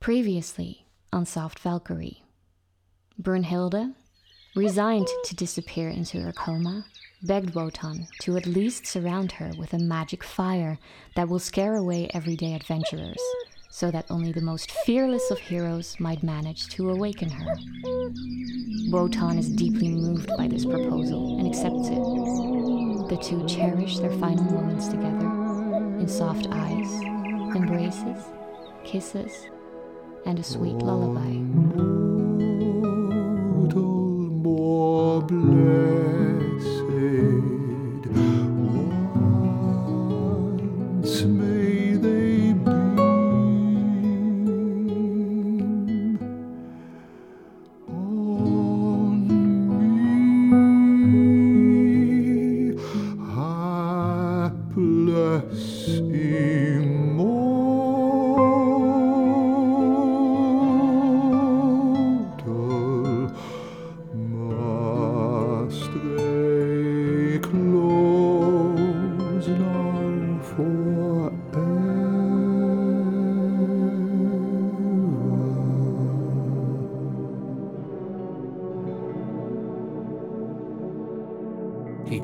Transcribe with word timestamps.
Previously 0.00 0.86
on 1.12 1.26
Soft 1.26 1.58
Valkyrie, 1.58 2.22
Brunhilde, 3.20 3.92
resigned 4.56 5.08
to 5.24 5.36
disappear 5.36 5.90
into 5.90 6.22
her 6.22 6.32
coma, 6.32 6.86
begged 7.22 7.54
Wotan 7.54 8.08
to 8.22 8.38
at 8.38 8.46
least 8.46 8.86
surround 8.86 9.32
her 9.32 9.52
with 9.58 9.74
a 9.74 9.78
magic 9.78 10.24
fire 10.24 10.78
that 11.16 11.28
will 11.28 11.38
scare 11.38 11.74
away 11.74 12.08
everyday 12.14 12.54
adventurers, 12.54 13.20
so 13.68 13.90
that 13.90 14.06
only 14.08 14.32
the 14.32 14.40
most 14.40 14.72
fearless 14.86 15.30
of 15.30 15.38
heroes 15.38 16.00
might 16.00 16.22
manage 16.22 16.68
to 16.68 16.88
awaken 16.88 17.28
her. 17.28 17.54
Wotan 18.90 19.38
is 19.38 19.50
deeply 19.50 19.90
moved 19.90 20.30
by 20.38 20.48
this 20.48 20.64
proposal 20.64 21.38
and 21.38 21.46
accepts 21.46 21.88
it. 21.88 23.08
The 23.10 23.22
two 23.22 23.46
cherish 23.46 23.98
their 23.98 24.12
final 24.12 24.44
moments 24.44 24.88
together 24.88 25.26
in 26.00 26.08
soft 26.08 26.48
eyes, 26.50 26.90
embraces, 27.54 28.24
kisses, 28.82 29.46
and 30.26 30.38
a 30.38 30.42
sweet 30.42 30.76
lullaby. 30.76 31.40
more 34.42 35.22
blessed. 35.22 36.80
Once 41.02 41.22
may 41.24 41.94
they 41.94 42.52
beam 42.52 43.76
on 47.88 49.26
me, 51.12 52.74
hapless 54.36 55.60
immortal. 55.98 56.99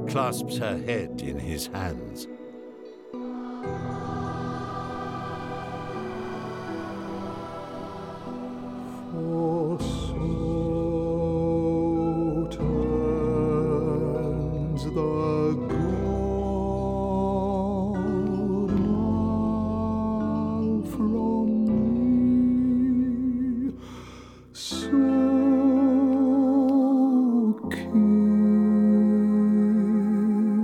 Clasps 0.08 0.58
her 0.58 0.78
head 0.78 1.20
in 1.22 1.38
his 1.38 1.66
hands. 1.68 2.28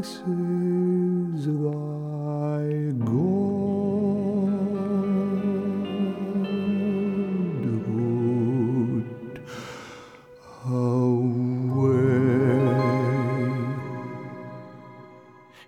Kisses 0.03 1.47
thy 1.47 2.91
godhood 2.99 3.47
away. 10.67 12.03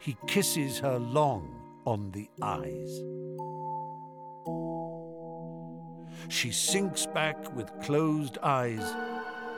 He 0.00 0.17
kisses 0.27 0.81
her 0.81 0.99
long 0.99 1.49
on 1.87 2.11
the 2.11 2.28
eyes. 2.43 3.00
She 6.28 6.50
sinks 6.50 7.06
back 7.06 7.55
with 7.55 7.71
closed 7.83 8.39
eyes, 8.43 8.83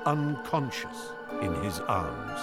unconscious 0.05 1.15
in 1.41 1.55
his 1.63 1.81
arms. 1.81 2.41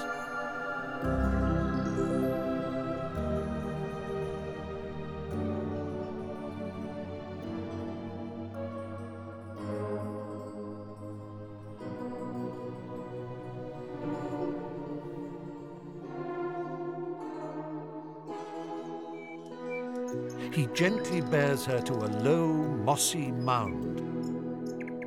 He 20.53 20.67
gently 20.67 21.19
bears 21.19 21.65
her 21.65 21.81
to 21.81 21.93
a 21.93 22.09
low, 22.21 22.53
mossy 22.53 23.31
mound, 23.31 24.01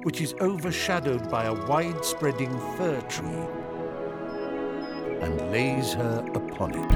which 0.04 0.20
is 0.20 0.34
overshadowed 0.40 1.30
by 1.30 1.44
a 1.44 1.54
wide-spreading 1.68 2.50
fir 2.76 3.00
tree, 3.02 3.46
and 5.20 5.52
lays 5.52 5.92
her 5.92 6.24
upon 6.34 6.74
it. 6.74 6.90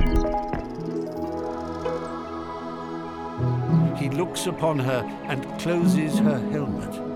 He 3.96 4.10
looks 4.10 4.46
upon 4.46 4.80
her 4.80 5.04
and 5.28 5.46
closes 5.60 6.18
her 6.18 6.40
helmet. 6.50 7.09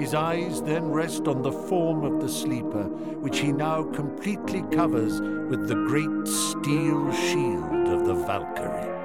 His 0.00 0.14
eyes 0.14 0.62
then 0.62 0.90
rest 0.90 1.28
on 1.28 1.42
the 1.42 1.52
form 1.52 2.04
of 2.04 2.22
the 2.22 2.28
sleeper, 2.28 2.84
which 3.20 3.40
he 3.40 3.52
now 3.52 3.82
completely 3.82 4.62
covers 4.72 5.20
with 5.20 5.68
the 5.68 5.74
great 5.74 6.26
steel 6.26 7.12
shield 7.12 7.86
of 7.86 8.06
the 8.06 8.14
Valkyrie. 8.14 8.99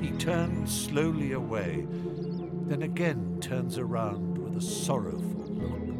He 0.00 0.12
turns 0.12 0.86
slowly 0.86 1.32
away, 1.32 1.86
then 2.66 2.82
again 2.82 3.38
turns 3.40 3.76
around 3.76 4.38
with 4.38 4.56
a 4.56 4.60
sorrowful 4.60 5.46
look. 5.48 5.90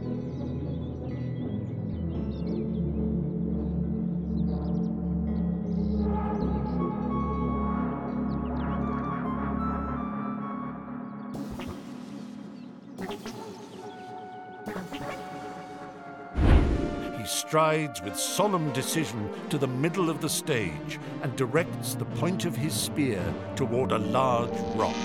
He 17.20 17.26
strides 17.26 18.00
with 18.00 18.16
solemn 18.18 18.72
decision 18.72 19.28
to 19.50 19.58
the 19.58 19.66
middle 19.66 20.08
of 20.08 20.22
the 20.22 20.28
stage 20.30 20.98
and 21.20 21.36
directs 21.36 21.92
the 21.94 22.06
point 22.06 22.46
of 22.46 22.56
his 22.56 22.72
spear 22.72 23.22
toward 23.56 23.92
a 23.92 23.98
large 23.98 24.58
rock. 24.74 24.96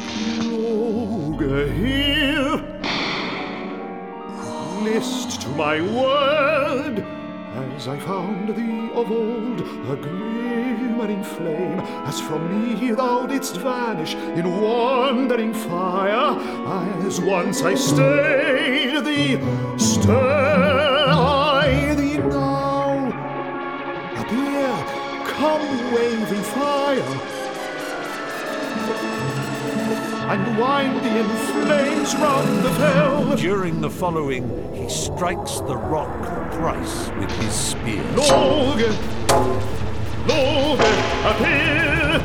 Here, 1.75 2.56
list 4.81 5.41
to 5.41 5.50
my 5.50 5.81
word, 5.81 7.00
as 7.75 7.89
I 7.89 8.00
found 8.00 8.47
thee 8.56 8.91
of 8.94 9.12
old, 9.12 9.59
a 9.89 9.97
glimmering 9.97 11.21
flame, 11.21 11.81
as 12.07 12.21
from 12.21 12.79
me 12.79 12.91
thou 12.91 13.25
didst 13.25 13.57
vanish 13.57 14.15
in 14.15 14.62
wandering 14.62 15.53
fire, 15.53 16.39
as 17.06 17.19
once 17.19 17.62
I 17.62 17.75
stayed 17.75 19.03
thee, 19.03 19.38
stir 19.77 21.44
and 30.28 30.57
winding 30.57 31.16
in 31.16 31.28
flames 31.28 32.16
round 32.16 32.66
the 32.66 32.72
fell. 32.72 33.36
During 33.36 33.80
the 33.81 33.90
following, 33.90 34.74
he 34.74 34.90
strikes 34.90 35.60
the 35.62 35.78
rock 35.78 36.52
thrice 36.54 37.10
with 37.19 37.31
his 37.40 37.54
spear. 37.54 38.04
Loge, 38.16 38.90
Loge, 40.28 40.80
appear! 41.31 42.22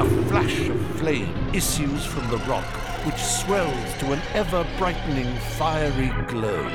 A 0.00 0.06
flash 0.28 0.68
of 0.68 0.80
flame 0.98 1.34
issues 1.54 2.04
from 2.04 2.28
the 2.30 2.38
rock, 2.48 2.66
which 3.06 3.22
swells 3.22 3.94
to 4.00 4.12
an 4.12 4.20
ever 4.34 4.66
brightening 4.78 5.32
fiery 5.56 6.10
glow. 6.26 6.68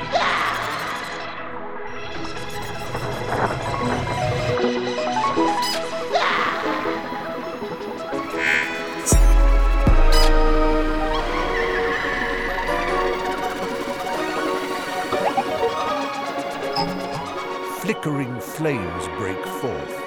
Flickering 18.08 18.40
flames 18.40 19.06
break 19.18 19.44
forth. 19.44 20.00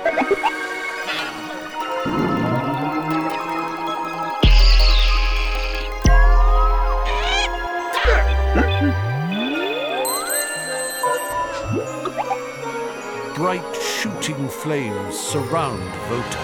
Bright 13.36 13.76
shooting 13.76 14.50
flames 14.50 15.20
surround 15.20 15.84
Wotan. 16.10 16.42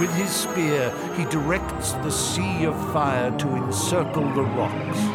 With 0.00 0.14
his 0.14 0.30
spear, 0.30 0.94
he 1.14 1.26
directs 1.26 1.92
the 1.92 2.10
sea 2.10 2.64
of 2.64 2.74
fire 2.90 3.36
to 3.36 3.48
encircle 3.56 4.32
the 4.32 4.44
rocks. 4.44 5.07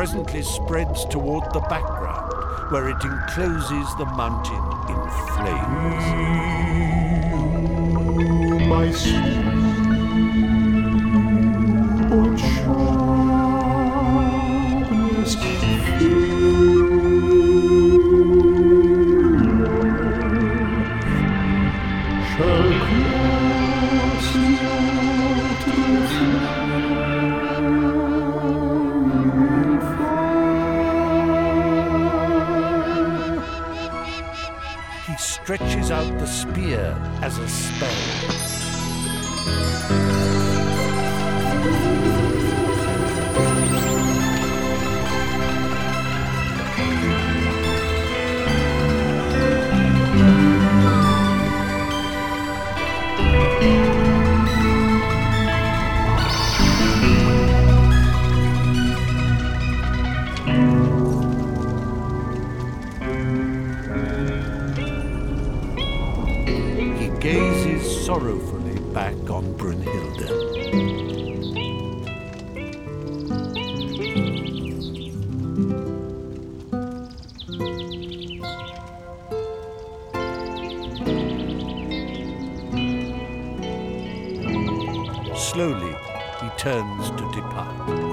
Presently 0.00 0.40
spreads 0.40 1.04
toward 1.04 1.44
the 1.52 1.60
background, 1.68 2.32
where 2.72 2.88
it 2.88 3.04
encloses 3.04 3.94
the 3.98 4.06
mountain 4.16 4.64
in 4.88 4.96
flames. 5.36 6.04
My 8.66 8.90
sweet 8.92 9.49
stretches 35.56 35.90
out 35.90 36.16
the 36.20 36.26
spear 36.28 36.96
as 37.22 37.36
a 37.38 37.48
spell. 37.48 38.60
Brunhilde. 69.56 70.26
Slowly, 85.36 85.94
he 86.40 86.48
turns 86.56 87.10
to 87.10 87.32
depart. 87.34 88.09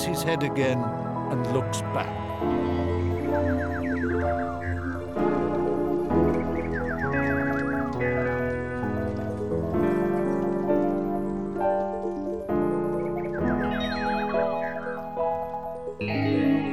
Turns 0.00 0.18
his 0.18 0.22
head 0.22 0.42
again 0.42 0.78
and 1.30 1.52
looks 1.52 1.80
back. 1.92 2.08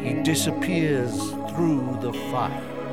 He 0.06 0.23
disappears 0.23 1.31
through 1.50 1.97
the 2.01 2.13
fire. 2.31 2.86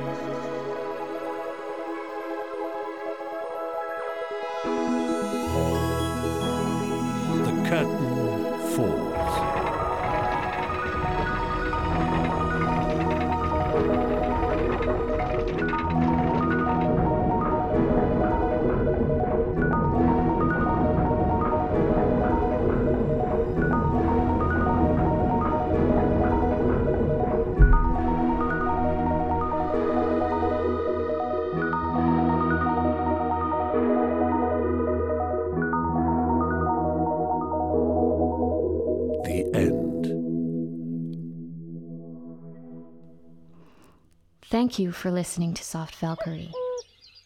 Thank 44.54 44.78
you 44.78 44.92
for 44.92 45.10
listening 45.10 45.52
to 45.54 45.64
Soft 45.64 45.96
Valkyrie. 45.96 46.52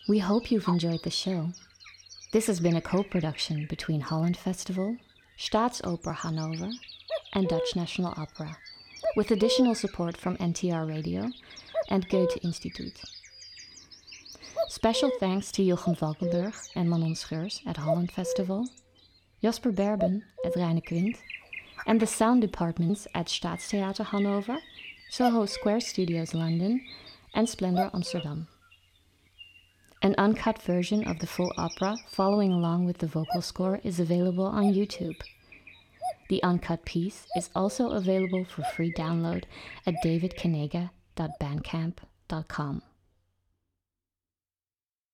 We 0.08 0.18
hope 0.18 0.50
you've 0.50 0.66
enjoyed 0.66 1.02
the 1.02 1.10
show. 1.10 1.50
This 2.32 2.46
has 2.46 2.58
been 2.58 2.76
a 2.76 2.80
co 2.80 3.02
production 3.02 3.66
between 3.68 4.00
Holland 4.00 4.38
Festival, 4.38 4.96
Staatsoper 5.36 6.14
Hannover, 6.14 6.70
and 7.34 7.46
Dutch 7.46 7.76
National 7.76 8.14
Opera, 8.16 8.56
with 9.14 9.30
additional 9.30 9.74
support 9.74 10.16
from 10.16 10.38
NTR 10.38 10.88
Radio 10.88 11.28
and 11.90 12.08
Goethe 12.08 12.40
Instituut. 12.42 13.04
Special 14.68 15.10
thanks 15.20 15.52
to 15.52 15.62
Jochem 15.62 15.98
Valkenburg 15.98 16.54
and 16.74 16.88
Manon 16.88 17.14
Scheurs 17.14 17.60
at 17.66 17.76
Holland 17.76 18.10
Festival, 18.10 18.66
Jasper 19.42 19.70
Berben 19.70 20.22
at 20.46 20.56
Reine 20.56 20.80
Quint, 20.80 21.18
and 21.86 22.00
the 22.00 22.06
sound 22.06 22.40
departments 22.40 23.06
at 23.14 23.26
Staatstheater 23.26 24.06
Hannover, 24.06 24.60
Soho 25.10 25.44
Square 25.44 25.80
Studios 25.80 26.32
London, 26.32 26.80
and 27.34 27.48
Splendor 27.48 27.90
Amsterdam. 27.94 28.48
An 30.00 30.14
uncut 30.16 30.62
version 30.62 31.08
of 31.08 31.18
the 31.18 31.26
full 31.26 31.52
opera 31.56 31.96
following 32.08 32.52
along 32.52 32.84
with 32.84 32.98
the 32.98 33.06
vocal 33.06 33.42
score 33.42 33.80
is 33.82 33.98
available 33.98 34.46
on 34.46 34.72
YouTube. 34.72 35.20
The 36.28 36.40
uncut 36.42 36.84
piece 36.84 37.26
is 37.36 37.50
also 37.54 37.90
available 37.90 38.44
for 38.44 38.62
free 38.62 38.92
download 38.92 39.44
at 39.86 39.94
davidkanaga.bandcamp.com. 40.04 42.82